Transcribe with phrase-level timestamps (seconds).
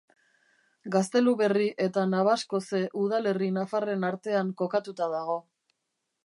[0.93, 5.39] Gazteluberri eta Nabaskoze udalerri nafarren artean kokatuta dago.